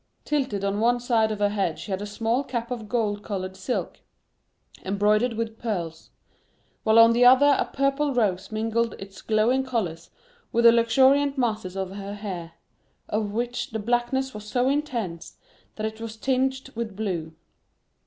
[0.25, 3.55] Tilted on one side of her head she had a small cap of gold colored
[3.55, 3.99] silk,
[4.83, 6.09] embroidered with pearls;
[6.83, 10.09] while on the other a purple rose mingled its glowing colors
[10.51, 12.53] with the luxuriant masses of her hair,
[13.09, 15.37] of which the blackness was so intense
[15.75, 17.35] that it was tinged with blue.